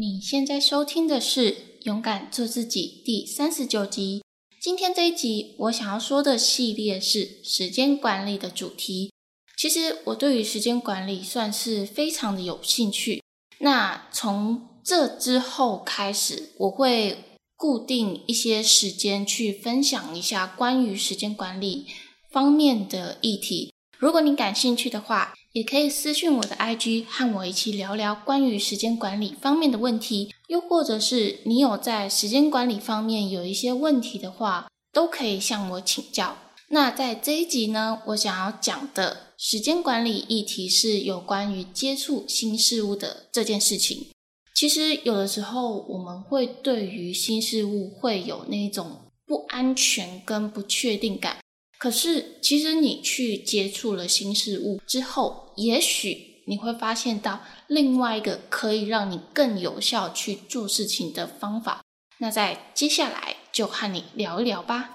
[0.00, 1.52] 你现在收听的是
[1.82, 4.22] 《勇敢做自己》第三十九集。
[4.58, 9.12] 今天这一集，我想要说的系列是时间管理的主题。
[9.58, 13.22] 其实我对于时间管理算是非常的有兴趣。
[13.58, 21.84] 那从这之后开始，我会固定一些时间去分享一下关于时间管理
[22.32, 23.74] 方面的议题。
[23.98, 30.32] 如果你感兴趣的话，也可以私讯我的 IG，和我一起聊聊关于时间管理方面的问题。
[30.46, 36.36] 又或者是你有在时间管理方面有一些问题的话，都可以向我请教。
[36.68, 44.06] 那在这一集呢，我想要讲的时间管理议题是有关于接触新事物的这件事情。
[44.54, 51.38] 其实有的时候我们会对于新事物会有那种不安全跟不确定感。
[51.80, 61.80] 可是，其实你去接触了新事物之后，也许你会发现到另外一个可以让你更有效去做事情的方法。
[62.18, 64.90] 那在接下来就和你聊一聊吧。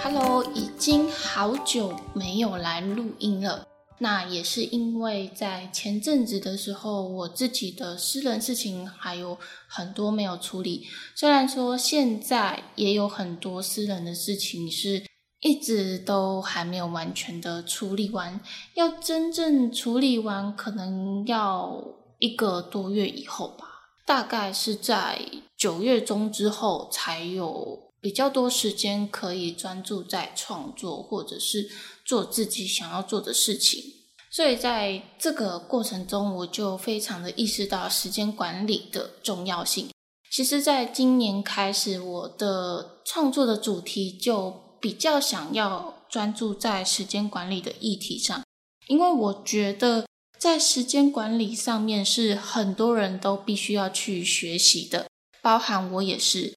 [0.00, 3.66] Hello，已经好久没有来录音了。
[4.02, 10.86] 那也是因为在前阵子的时候，我自己的私人事情还有很多没有处理。
[11.14, 15.04] 虽然说现在也有很多私人的事情是
[15.40, 18.40] 一直都还没有完全的处理完，
[18.74, 21.84] 要真正处理完可能要
[22.18, 23.66] 一个多月以后吧。
[24.06, 25.20] 大概是在
[25.58, 31.68] 九月中之后，才有比较多时间可以专注在创作或者是。
[32.10, 33.84] 做自己想要做的事情，
[34.32, 39.88] 所以在这个过程中，我就非常的意识到时间管理的重要性。
[40.28, 48.42] 其实，在今年开始，我的创作的主题就比较想要专注在时间管理的议题上，
[48.88, 50.04] 因为我觉得
[50.36, 55.06] 在时间管理上面是很多人都必须要去学习的，
[55.40, 56.56] 包含我也是。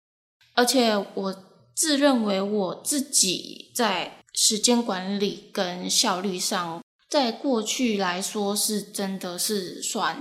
[0.55, 1.43] 而且，我
[1.75, 4.17] 自认为我自己在。
[4.33, 10.17] 时间管理跟效率上，在过去来说是真的是算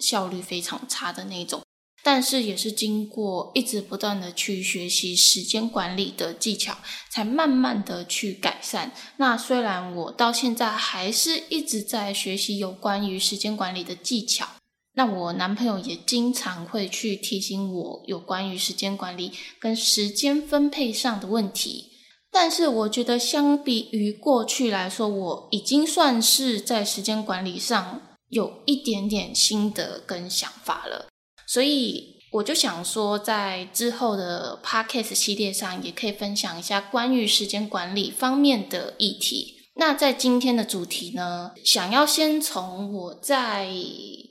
[0.00, 1.62] 效率非常差的那种，
[2.04, 6.78] 但是也是经过一直不断的去学习时间管理的技巧，
[7.10, 8.92] 才慢慢的去改善。
[9.16, 14.46] 那虽然我到现在还是一直在学习有关于时间管理的技巧，
[14.94, 21.95] 那我男朋友也经常会去提醒我有关于时间管理跟时间分配上的问题。
[22.30, 31.06] 但是我觉得，相比于过去来说，我已经算是在时间管理上有一点点心得跟想法了。
[31.46, 39.54] 所以我就想说，在之后的 podcast 系列上，也可以分享一下关于时间管理方面的议题。
[39.76, 43.70] 那在今天的主题呢，想要先从我在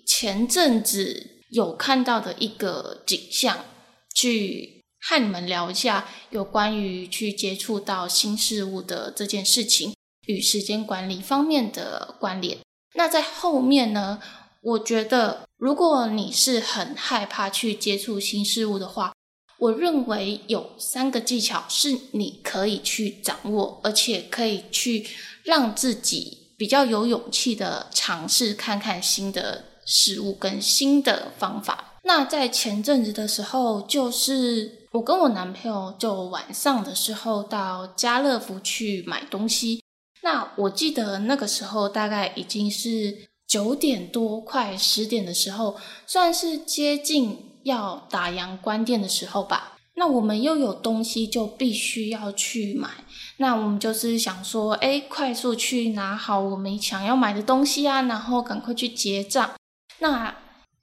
[0.05, 3.65] 前阵子有看到的一个景象
[4.13, 4.84] 去。
[5.07, 9.93] 和你们聊一下有关于去接触到新事物的这件事情
[10.25, 12.57] 与时间管理方面的关联。
[12.95, 14.19] 那在后面呢，
[14.63, 19.13] 我觉得如果你是很害怕去接触新事物的话，
[19.59, 25.07] 我认为有三个技巧是你可以去掌握，而且可以去
[25.43, 31.99] 让自己比较有勇气的尝试看看新的事物跟新的方法。
[32.03, 34.81] 那在前阵子的时候，就是。
[34.95, 39.83] 我跟我男朋友就晚上的时候到家乐福去买东西。
[40.21, 45.75] 那我记得那个时候大概已经是九点多，快十点的时候，
[46.07, 49.73] 算是接近要打烊关店的时候吧。
[49.95, 52.89] 那我们又有东西就必须要去买，
[53.37, 59.51] 那我们就是想说，哎，快速去拿好我们想要买的东西啊，然后赶快去结账。
[59.99, 60.33] 那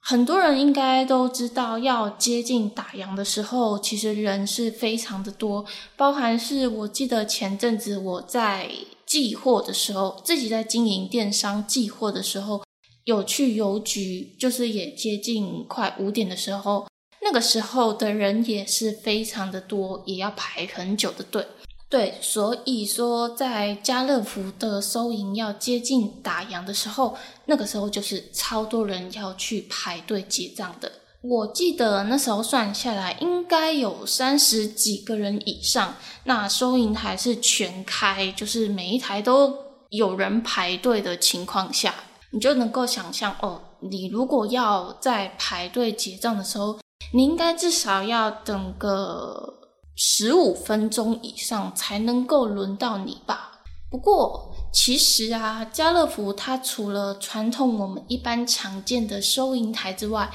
[0.05, 5.65] 很多人应该都知道，要接近打烊的时候，其实人是非常的多。
[5.95, 8.69] 包含是我记得前阵子我在
[9.05, 12.61] 寄货的时候，自己在经营电商寄货的时候，
[13.05, 16.85] 有去邮局，就是也接近快五点的时候，
[17.21, 21.47] 那个时候的人也是非常的多，也要排很久的队。
[21.93, 30.91] 对，所以说在家乐福的收银要接近打烊的时候，那个时候就是超多人要去排队结账的。
[31.21, 35.93] 我记得那时候算下来应该有三十几个人以上，
[36.23, 39.55] 那收银台是全开，就是每一台都
[39.89, 41.93] 有人排队的情况下，
[42.31, 46.79] 你就能够想象哦，你如果要在排队结账的时候，
[47.13, 49.59] 你应该至少要等个。
[49.95, 53.63] 十五分钟以上才能够轮到你吧。
[53.89, 60.31] 不过其实啊，家乐福它除了传统我们一般常见的收银台之外，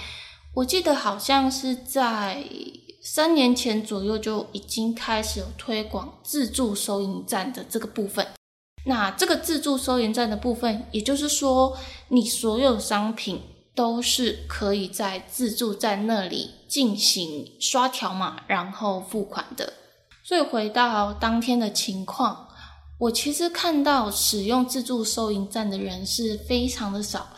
[0.55, 2.44] 我记得好像是在
[3.02, 8.26] 三年前左右就已经开始有推广自助收银站的这个部分。
[8.84, 11.76] 那这个自助收银站的部分，也就是说，
[12.08, 13.40] 你所有商品
[13.75, 19.73] 都是可以在自助站那里进行刷条码，然后付款的。
[20.23, 22.49] 所以回到当天的情况，
[22.99, 27.31] 我其实看到使用自助收银站的人是非常的少，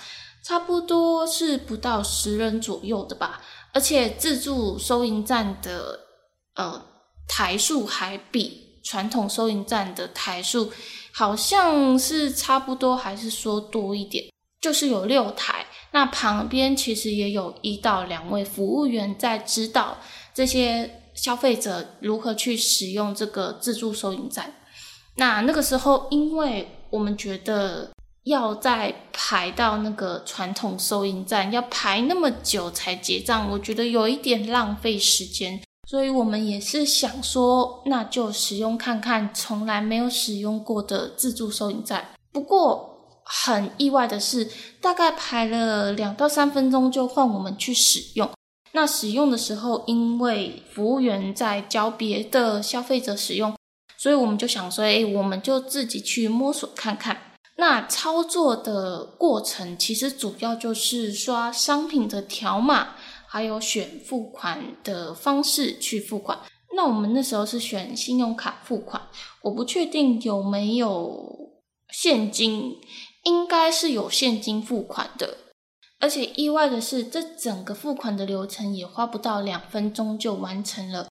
[0.45, 3.41] 差不多是不到十人左右的吧。
[3.73, 6.01] 而且自助收银站的
[6.57, 6.83] 呃
[7.29, 10.73] 台数还比传统收银站的台数。
[11.13, 14.27] 好像是差不多，还是说多一点？
[14.61, 19.99] 就是有六台，那旁边其实也有一到两位服务员在指导
[20.33, 24.55] 这些消费者如何去使用这个自助收银站。
[25.17, 27.91] 那那个时候，因为我们觉得
[28.25, 35.61] 要再排到那个传统收银站，要排那么久才结账，我觉得有一点浪费时间。
[35.89, 42.11] 所以我们也是想说，那就使用看看从来没有使用过的自助收银站。
[42.31, 42.90] 不过
[43.33, 44.51] 很意外的是，
[44.81, 48.29] 大概排了两到三分钟就换我们去使用。
[48.73, 53.55] 那使用的时候，因为服务员在教别的消费者使用，
[53.97, 57.17] 所以我们就想说，哎，我们就自己去摸索看看。
[57.57, 62.97] 那操作的过程其实主要就是刷商品的条码。
[63.33, 66.37] 还有选付款的方式去付款，
[66.75, 69.01] 那我们那时候是选信用卡付款，
[69.43, 71.53] 我不确定有没有
[71.93, 72.73] 现金，
[73.25, 75.37] 应该是有现金付款的，
[75.99, 81.09] 而且意外的是，这整个付款的流程也花不到两分钟就完成了。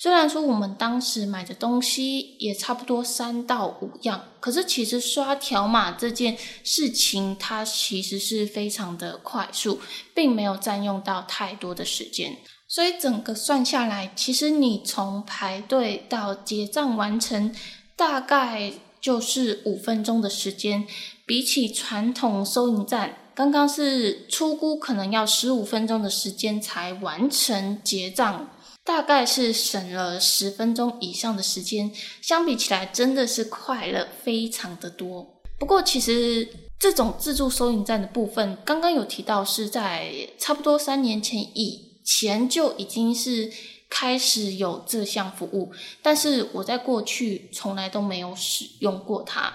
[0.00, 9.80] 虽然说我们当时买的东西也差不多三到五样，可是其实刷条码这件事情，它其实是非常的快速，
[10.14, 12.38] 并没有占用到太多的时间。
[12.68, 17.52] 所以整个算下来，其实你从排队到结账完成，
[17.96, 20.86] 大概就是五分钟的时间。
[21.28, 28.48] 比起传统收银站，刚刚是出估可能要十五分钟的时间才完成结账。
[28.82, 31.92] 大概是省了十分钟以上的时间，
[32.22, 35.42] 相比起来真的是快了非常的多。
[35.58, 36.48] 不过其实
[36.78, 43.52] 这种自助收银站的部分，刚刚有提到是在差不多三年前以前就已经是
[43.90, 45.70] 开始有这项服务，
[46.00, 49.52] 但是我在过去从来都没有使用过它。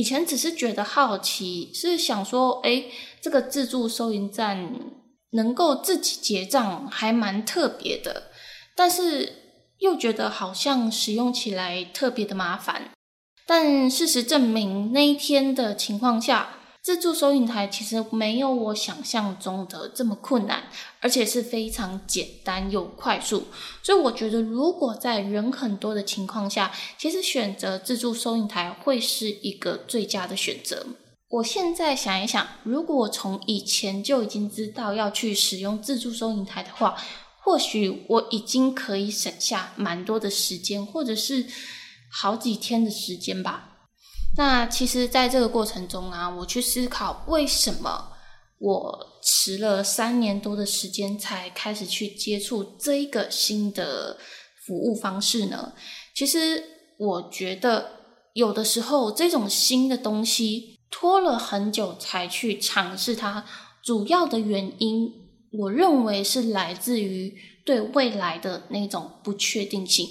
[0.00, 2.84] 以前只是觉得好奇，是想说，哎，
[3.20, 4.74] 这个自助收银站
[5.32, 8.30] 能够自己结账，还蛮特别的。
[8.74, 9.30] 但是
[9.76, 12.92] 又觉得好像使用起来特别的麻烦，
[13.46, 20.64] 但事实证明那一天的情况下，自助收银台其实没有我想象中的这么困难，
[21.00, 23.48] 而且是非常简单又快速。
[23.82, 30.86] 所以我觉得，如果在人很多的情况下，其实选择自助收银台会是一个最佳的选择。
[31.28, 36.96] 我现在想一想，如果我从以前就已经知道要去使用自助收银台的话。
[37.42, 41.46] 或许我已经可以省下蛮多的时间，或者是
[42.12, 43.69] 好几天的时间吧。
[44.36, 48.12] 那其实，在这个过程中啊，我去思考为什么
[48.58, 54.16] 我迟了三年多的时间才开始去接触这一个新的
[54.66, 55.72] 服务方式呢？
[56.14, 56.62] 其实，
[56.98, 57.90] 我觉得
[58.34, 63.44] 有的时候这种新的东西拖了很久才去尝试它，
[63.82, 65.12] 主要的原因。
[65.52, 70.06] 我认为是来自于对未来的那种不确定性。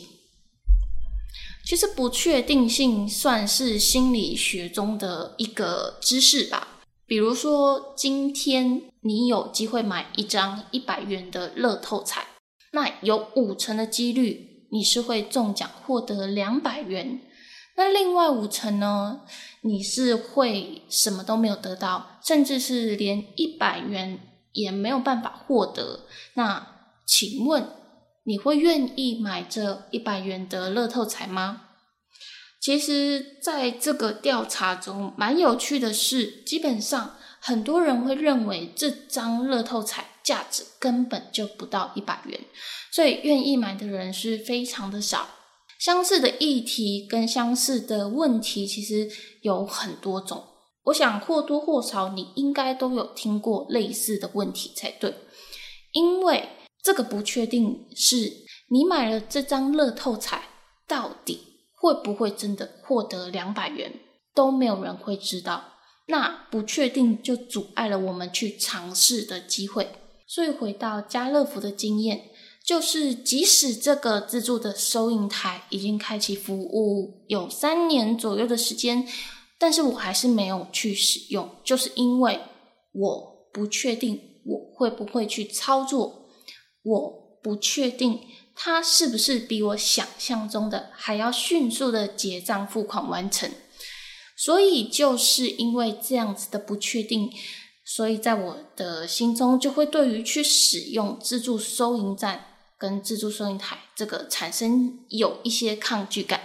[1.69, 6.79] 其实不确定性算是心理学中的一个知识吧。
[7.05, 12.25] 比如说，今天你有机会买一张一百元的乐透彩，
[12.71, 17.21] 那有五成的几率你是会中奖获得两百元。
[17.77, 19.21] 那另外五成呢，
[19.61, 24.21] 你是会什么都没有得到，甚至是连一百元。
[24.51, 26.07] 也没有办法获得。
[26.33, 26.67] 那
[27.05, 27.69] 请问
[28.29, 31.61] 你会愿意买这一百元的乐透彩吗？
[32.61, 42.39] 其实，在这个调查中，蛮有趣的是，基本上很多人会认为这张乐透彩价值根本就不到一百元，
[42.91, 45.27] 所以愿意买的人是非常的少。
[45.79, 49.09] 相似的议题跟相似的问题，其实
[49.41, 50.43] 有很多种。
[50.83, 55.15] 我想或多或少你应该都有听过类似的问题才对，
[55.93, 56.47] 因为
[56.83, 58.31] 这个不确定是
[58.69, 60.43] 你买了这张乐透彩
[60.87, 61.41] 到底
[61.75, 63.93] 会不会真的获得两百元？
[64.33, 65.73] 都没有人会知道。
[66.07, 69.89] 那不确定就阻碍了我们去尝试的机会。
[70.27, 72.29] 所以回到家乐福的经验，
[72.65, 79.07] 就是即使这个自助的收银台已经开启服务有三年左右的时间，
[79.57, 82.39] 但是我还是没有去使用，就是因为
[82.93, 86.18] 我不确定我会不会去操作，
[86.83, 88.19] 我不确定
[88.55, 93.49] 它是不是比我想象中的还要迅速的结账付款完成。
[94.37, 97.29] 所以就是因为这样子的不确定，
[97.85, 102.45] 所以在我的心中就会对于去使用自助收银站
[102.77, 106.41] 跟自助收银台这个产生有一些抗拒感。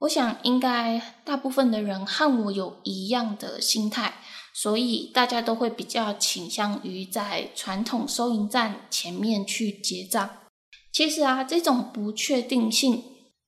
[0.00, 4.20] 我想应该大部分的人和我有一样的心态，
[4.60, 10.28] 所以大家都会比较倾向于在传统收银站前面去结账。
[10.92, 13.04] 其实啊，这种不确定性。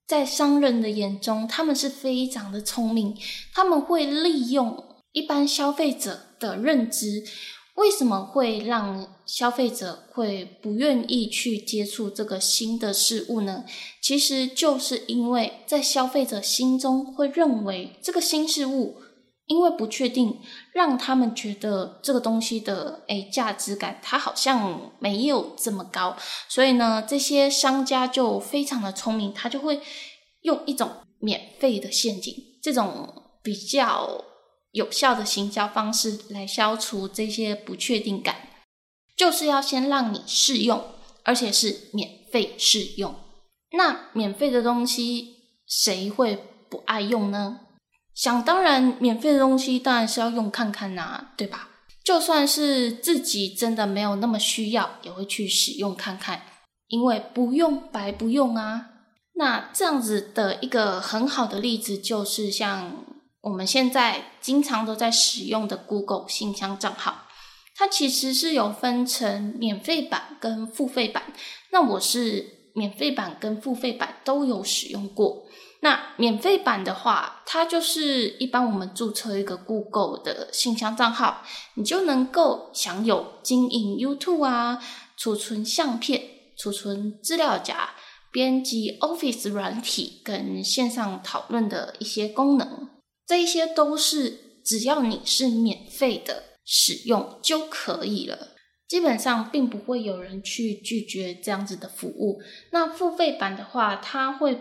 [0.07, 3.17] 在商人的眼中，他们是非常的聪明，
[3.53, 7.25] 他们会利用一般消费者的认知，
[7.75, 13.65] 为什么会让消费者会不愿意去接触这个新的事物呢？
[14.01, 18.95] 其实就是因为在消费者心中会认为这个新事物
[19.51, 20.39] 因为不确定，
[20.71, 26.15] 让他们觉得这个东西的诶价值感它好像没有这么高，
[26.47, 29.81] 所以呢，这些商家就非常的聪明，他就会。
[30.43, 30.89] 用一种
[31.19, 34.25] 免费的陷阱，这种比较
[34.71, 38.49] 有效的行销方式来消除这些不确定感，
[39.15, 40.83] 就是要先让你试用，
[41.21, 43.13] 而且是免费试用。
[43.73, 45.35] 那免费的东西
[45.67, 47.59] 谁会不爱用呢？
[48.13, 51.69] 想当然，免费的东西当然是要用看看呐，对吧？
[52.03, 56.41] 就算是自己真的没有那么需要，也会去使用看看，
[56.87, 58.87] 因为不用白不用啊。
[59.35, 63.05] 那这样子的一个很好的例子，就是像
[63.41, 67.27] 我们现在经常都在使用的 Google 信箱账号，
[67.75, 71.23] 它其实是有分成免费版跟付费版。
[71.71, 75.45] 那我是免费版跟付费版都有使用过。
[75.81, 81.43] 那免费版的话，它就是一般我们注册一个 Google 的信箱账号，
[81.75, 84.81] 你就能够享有经营 YouTube 啊、
[85.17, 86.23] 储存相片、
[86.57, 87.91] 储存资料夹。
[88.33, 92.87] 编辑 Office 软体跟线上讨论的一些功能，
[93.27, 98.55] 这一些都是只要你是免费的使用就可以了，
[98.87, 102.41] 基本上并不会有人去拒绝这样子的服务。
[102.71, 104.57] 那付费版的话，它会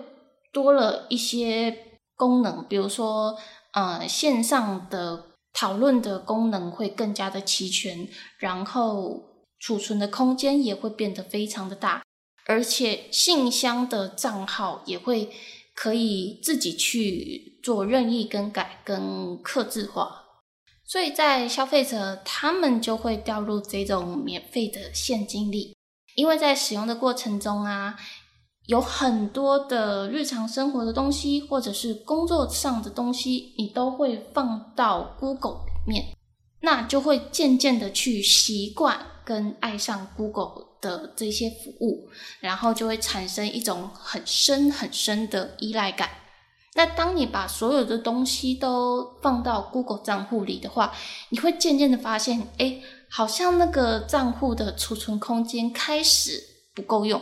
[0.53, 3.37] 多了一些功能，比如说
[3.73, 9.25] 呃线上的讨论的功能会更加的齐全，然后
[9.59, 12.03] 储存的空间也会变得非常的大。
[12.47, 15.31] 而且信箱的账号也会
[15.75, 20.25] 可以自己去做任意更改跟刻字化，
[20.85, 25.77] 所以在消费者他们就会掉入这种免费的现金里，
[26.17, 27.97] 因为在使用的过程中啊，
[28.71, 36.05] 有很多的日常生活的东西或者是工作上的东西，你都会放到 Google 里面，
[36.61, 40.71] 那就会渐渐的去习惯跟爱上 Google。
[40.81, 42.09] 的这些服务，
[42.41, 46.09] 然后就会产生一种很深很深的依赖感。
[46.75, 50.91] 那当你把所有的东西都放到 Google 账户里的话，
[51.29, 56.43] 你会渐渐的发现，哎，好像那个账户的储存空间开始
[56.75, 57.21] 不够用。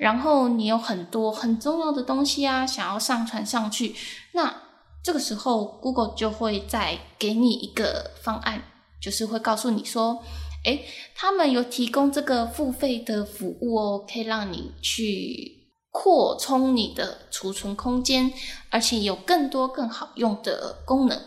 [0.00, 3.94] 然后你有很多很重要的东西啊，想要上传上去，
[4.32, 4.62] 那
[5.04, 8.62] 这个时候 Google 就会再给你一个方案，
[9.00, 10.22] 就是会告诉你说。
[10.62, 10.78] 哎，
[11.14, 18.30] 他们有提供这个付费的服务哦，可以让你去扩充你的储存空间，
[18.68, 21.18] 而且有更多更好用的功能。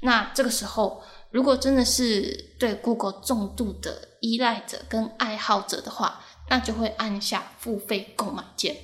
[0.00, 8.76] 那这个时候，如果真的是对 Google 重度的依赖者跟爱好者的话，那就会按下付费购买键。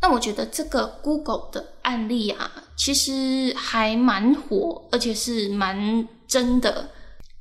[0.00, 6.88] 那我觉得这个 Google 的案例啊，其实还蛮火，而且是蛮真的。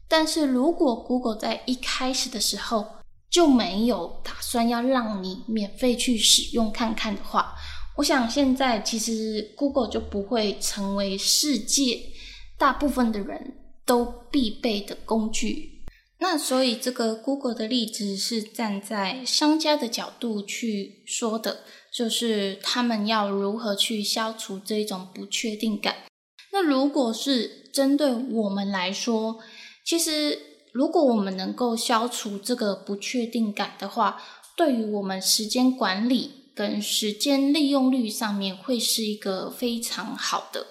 [0.07, 2.85] 但是如果 Google 在一开始的时候
[3.29, 7.55] 就没有打算要让你免费去使用看看的话，
[7.95, 11.99] 我想现在其实 Google 就不会成为世界
[12.57, 15.70] 大部分的人都必备的工具。
[16.21, 21.61] 那所以这个 Google 的例子是站在商家的角度去说的，
[21.91, 25.95] 就是他们要如何去消除这种不确定感。
[26.53, 29.39] 那如果是针对我们来说，
[29.83, 30.37] 其实，
[30.71, 34.21] 如果我们能够消除这个不确定感的话，
[34.55, 40.67] 对于我们时间管理跟时间利用率上面会是一个非常好的。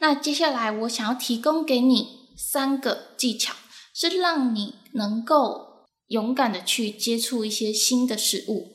[0.00, 2.06] 那接下来我想要提供给你
[2.38, 3.54] 三个技巧，
[3.92, 8.72] 是让你能够勇敢的去接触一些新的事物。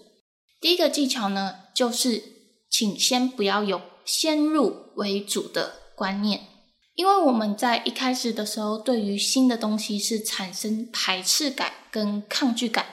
[0.60, 2.24] 第一个技巧呢，就是
[2.70, 6.41] 请先不要有先入为主的观念，
[6.96, 12.86] 因为我们在一开始的时候，对于新的东西是产生排斥感跟抗拒感。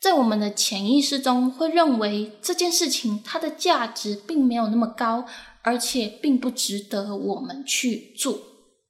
[0.00, 5.24] 在我们的潜意识中，会认为这件事情它的价值并没有那么高，
[5.62, 8.38] 而且并不值得我们去做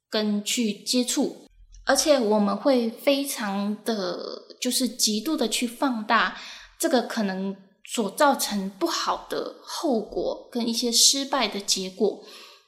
[0.09, 1.46] 跟去接触，
[1.87, 6.37] 而且我们会非常的就是极度的去放大
[6.77, 12.23] 这个可能所造成不好的后果跟一些失败的结果。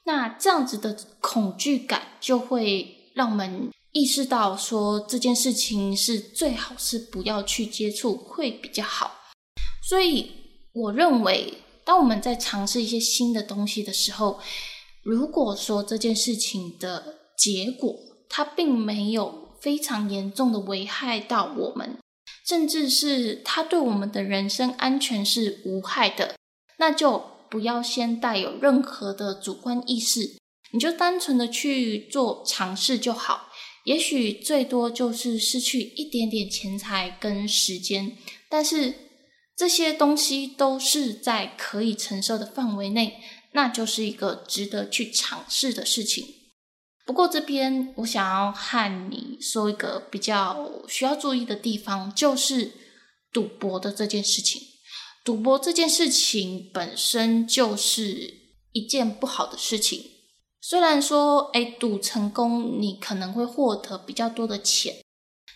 [0.06, 3.70] 那这样子的恐惧感就会让我们。
[3.92, 9.10] 意识到说这件事情是最好是不要去接触会比较好，
[9.82, 10.30] 所以
[10.72, 14.38] 我认为，当我们在尝试一些新的东西的时候，
[15.02, 17.92] 如果说这件事情的结果
[18.30, 21.98] 它并没有非常严重的危害到我们，
[22.46, 26.36] 甚至是它对我们的人身安全是无害的，
[26.78, 30.38] 那就不要先带有任何的主观意识，
[30.72, 33.48] 你就单纯的去做尝试就好。
[33.84, 38.16] 也许最多就是失去一点点钱财跟时间，
[38.48, 38.94] 但是
[39.56, 43.20] 这些东西都是在可以承受的范围内，
[43.52, 46.26] 那就是一个值得去尝试的事情。
[47.10, 52.70] 不过这边我想要和你说一个比较需要注意的地方，就是
[53.32, 54.62] 赌博的这件事情。
[55.24, 58.32] 赌博这件事情本身就是
[58.70, 60.04] 一件不好的事情。
[60.60, 64.94] 虽然说，哎，赌成功你可能会获得比较多的钱，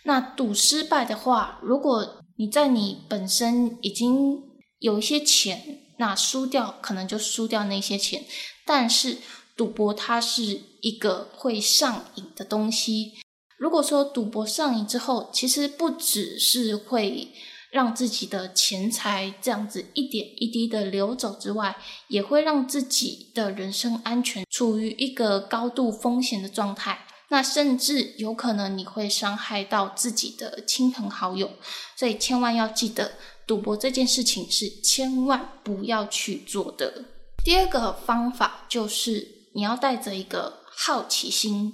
[0.03, 4.43] 那赌失败的话，如果你在你本身已经
[4.79, 8.25] 有一些钱，那输掉可能就输掉那些钱。
[8.65, 9.19] 但是
[9.55, 13.13] 赌博它是一个会上瘾的东西，
[13.57, 17.33] 如果说赌博上瘾之后，其实不只是会。
[17.71, 21.75] 让自己的钱财这样子一点一滴的流走之外，
[22.07, 27.05] 也会让自己的人身安全处于一个高度风险的状态。
[27.27, 31.51] 那甚至有可能你会伤害到自己的亲朋好友，
[31.97, 33.11] 所以千万要记得，
[33.45, 37.03] 赌博这件事情是千万不要去做的。
[37.43, 41.73] 第二个方法就是你要带着一个好奇心，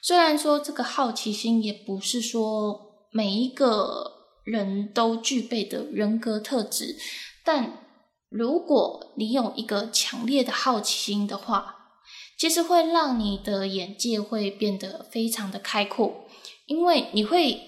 [0.00, 4.16] 虽然说这个好奇心也不是说每一个。
[4.42, 6.96] 人都具备的人格特质，
[7.44, 7.84] 但
[8.30, 11.76] 如果你有一个强烈的好奇心的话，
[12.38, 16.24] 其实会让你的眼界会变得非常的开阔，
[16.66, 17.60] 因为你会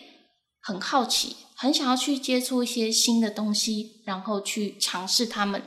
[0.62, 5.62] 很好奇，很想要去接触一些新的东西，然后去尝试它们，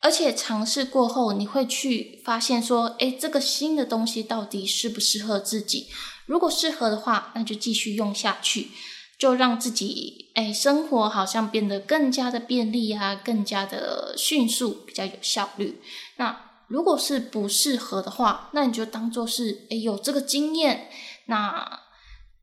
[0.00, 5.88] 而且尝试过后，你会去发现说，诶，这个新的东西到底适不适合自己？
[6.26, 8.68] 如果适合的话，那就继续用下去。
[9.18, 15.82] 就让自己哎，生活好像变得更加的便利啊，更加的迅速，比较有效率。
[16.18, 20.88] 那如果是不适合的话，那你就当做是哎，有这个经验，
[21.26, 21.80] 那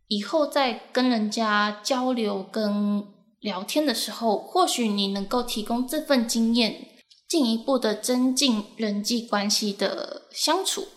[0.10, 3.06] 以后在跟人家交流跟
[3.40, 6.90] 聊天的时候，或许你能够提供这份经验，
[7.28, 10.88] 进一步的增进人际关系的相处。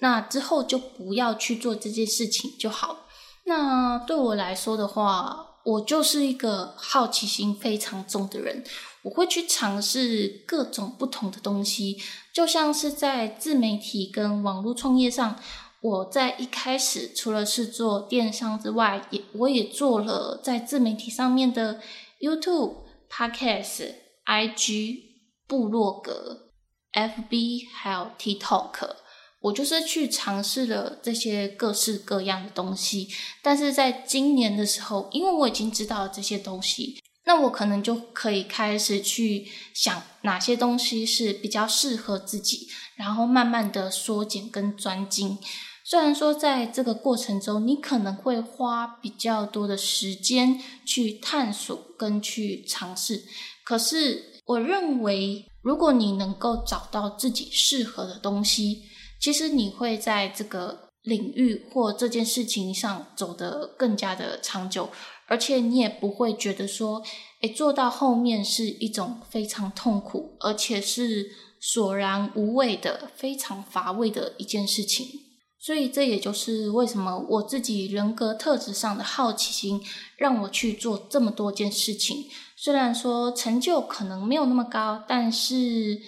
[0.00, 3.06] 那之后就不要去做这件事情就好。
[3.46, 8.62] 那对我来说的话，我就是一个好奇心非常重的人，
[9.02, 11.96] 我会去尝试各种不同的东西。
[12.32, 15.36] 就像是在自媒体跟网络创业上，
[15.80, 21.80] 我在一开始除了是做电商之外，也我也做了在自媒体上面的
[22.20, 22.74] YouTube、
[23.10, 23.94] Podcast、
[24.26, 25.07] IG、
[25.48, 26.52] 部落格、
[26.92, 28.96] FB 还有 TikTok。
[29.40, 33.08] 我就是去尝试了这些各式各样的东西，
[33.40, 45.38] 但是在今年的时候，因为我已经知道了这些东西，那我可能就可以开始去想哪些东西是比较适合自己，然后慢慢的缩减跟专精。
[45.84, 53.22] 虽然说在这个过程中，你可能会花比较多的时间去探索跟去尝试，
[53.64, 58.82] 可是我认为，如果你能够找到自己适合的东西，
[59.20, 64.88] 其实你会在这个领域或这件事情上走得更加的长久，
[65.26, 67.02] 而且你也不会觉得说，
[67.42, 71.26] 诶，做到后面是一种非常痛苦，而且是
[71.60, 75.27] 索然无味的、非常乏味的一件事情。
[75.60, 79.82] 所以这也就是为什么我自己人格特质上的好奇心，
[80.16, 82.26] 让我去做这么多件事情。
[82.56, 86.00] 虽然说成就可能没有那么高，但是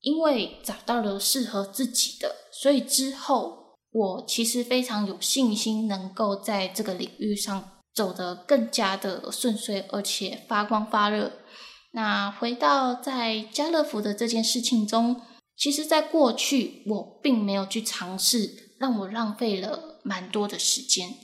[0.00, 2.34] 因为找到了适合自己的。
[2.52, 11.30] 所以之后，我其实非常有信心，能够在这个领域上走得更加的顺遂，而且发光发热。
[11.92, 15.20] 那回到在家乐福的这件事情中，
[15.56, 21.14] 其实，在过去我并没有去尝试，让我浪费了蛮多的时间。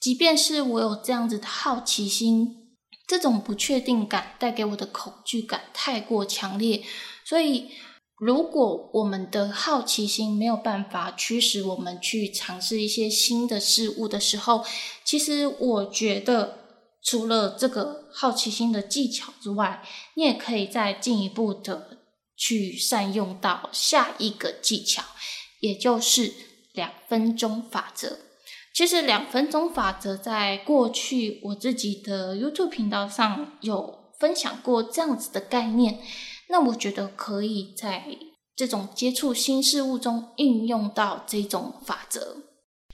[0.00, 2.74] 即便是我有这样子的好奇心，
[3.06, 6.82] 这种不确定感带给我的恐惧感太过强烈，
[7.24, 7.70] 所以。
[8.20, 14.64] 如果我们的好奇心没有办法驱使我们去尝试一些新的事物的时候，
[15.04, 16.58] 其实我觉得
[17.00, 19.84] 除了这个好奇心的技巧之外，
[20.16, 21.98] 你也可以再进一步的
[22.36, 25.04] 去善用到下一个技巧，
[25.60, 26.34] 也就是
[26.78, 28.16] 两分钟法则。
[28.72, 35.98] 其实两分钟法则在过去我自己的 YouTube 频道上有分享过这样子的概念。
[36.48, 38.04] 那我觉得可以在
[38.54, 42.36] 这种接触新事物中应用到这种法则，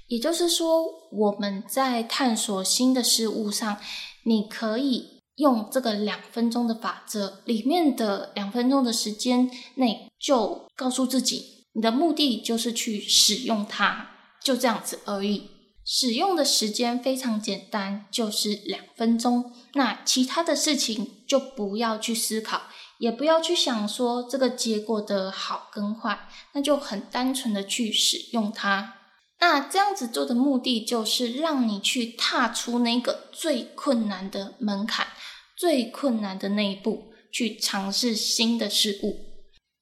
[0.07, 3.77] 也就是说，我们在探索新的事物上，
[4.25, 14.11] 你可以用这个两分钟的法则里面的两分钟的时间内，就告诉自己，你的目的就是去使用它，
[14.43, 15.51] 就这样子而已。
[15.85, 19.53] 使用的时间非常简单，就是两分钟。
[19.75, 22.63] 那其他的事情就不要去思考。
[22.99, 28.95] 也不要去想说这个结果的好跟坏，那就很单纯的去使用它。
[29.41, 35.09] 那这样子做的目的就是让你去踏出那个最困难的门槛，
[35.57, 39.34] 最困难的那一步，去尝试新的事物。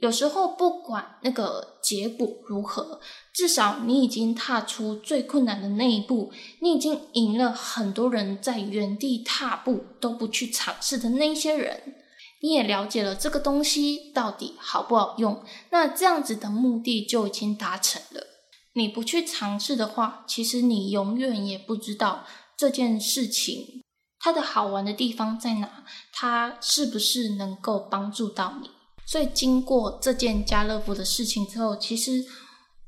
[0.03, 3.01] 有时候不管那个结果如何，
[3.33, 11.95] 至少你已经踏出最困难的那一步，你已经赢了很多人在原地踏步都不去尝试的那些人。
[12.41, 18.27] 你也了解了这个东西到底好不好用，那这样子的目的就已经达成了。
[18.73, 22.25] 你不去尝试的话，其实你永远也不知道
[22.57, 23.85] 这件事情
[24.19, 28.69] 它的好玩的地方在哪，它是不是能够帮助到你。
[29.13, 32.25] 所以经过这件家乐福的事情之后，其实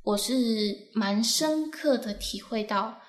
[0.02, 3.02] 我是蛮深刻的体会到，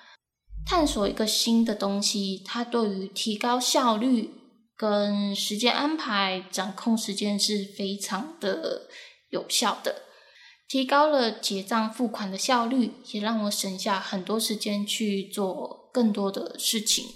[0.66, 4.42] 探索一个新的东西，它对于提高效率。
[4.76, 8.90] 跟时间安排、掌控时间是非常的
[9.30, 10.02] 有效的，
[10.68, 17.06] 提高了结账付款的效率，也让我省下很多时间去做更多的事情。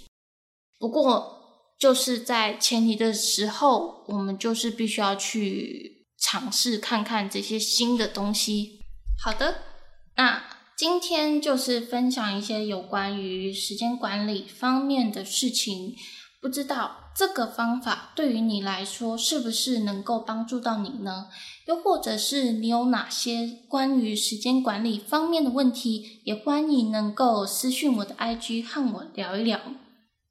[0.78, 1.39] 不过，
[1.80, 8.80] 就是在前提的时候，我们就是必须要去尝试看看这些新的东西。
[9.18, 9.62] 好的，
[10.16, 10.44] 那
[10.76, 15.96] 今天就是分享一些有关于时间管理方面的事情。
[16.42, 21.28] 不知道这个方法对于你来说是不是能够帮助到你呢？
[21.66, 29.60] 又或者是你有哪些关于时间管理方面的问题，也欢迎能够私讯我的 IG 和我聊一聊。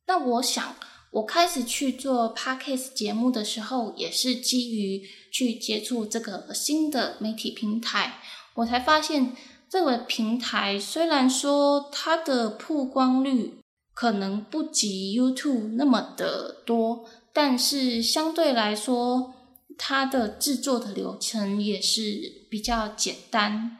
[0.07, 0.75] 那我想，
[1.11, 8.19] 我开始去做 Podcast 节目的时候，也是基于去接触这个新的媒体平台，
[8.55, 9.35] 我才发现
[9.69, 13.55] 这个平台虽然说它的曝光率。
[13.91, 19.33] 可能不及 YouTube 那么的多，但是相对来说，
[19.77, 23.75] 它的制作的流程也是比较简单，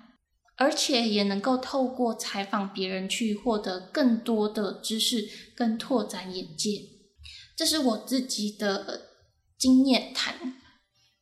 [0.58, 6.82] 而且也能够透过采访别人去获得更多的知识，跟拓展眼界。
[7.60, 9.02] 这是我自己的
[9.58, 10.54] 经验谈。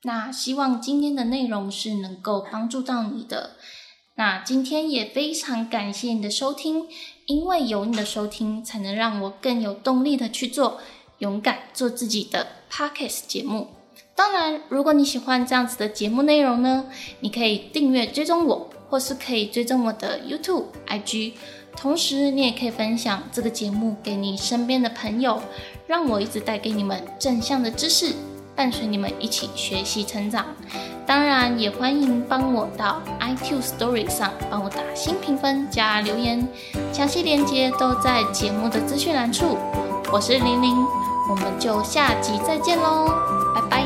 [0.04, 3.56] 那希望今天的内容是能够帮助到你的。
[4.18, 6.86] 那今天也非常感谢你的收听。
[7.26, 10.80] 因为有你的收听，才能让我更有动力的去做
[11.18, 13.70] 勇敢做自己的 podcast 节目。
[14.14, 16.86] 当然，如果你喜欢这样子的节目内容呢，
[17.22, 21.34] 你可以订阅追踪我，或是可以追踪我的 YouTube、IG。
[21.76, 25.42] 同时，你也可以分享这个节目给你身边的朋友，
[25.88, 28.14] 让我一直带给你们正向的知识。
[28.56, 30.44] 伴随你们一起学习成长，
[31.06, 36.48] 当然也欢迎帮我到 iTutory 上帮我打新评分加留言，
[36.92, 39.60] 详细链接都在节目的资讯栏处。
[40.12, 40.76] 我是玲玲，
[41.30, 43.14] 我们就下集再见喽。
[43.54, 43.84] 拜拜